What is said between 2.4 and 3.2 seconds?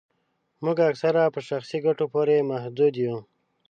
محدود یو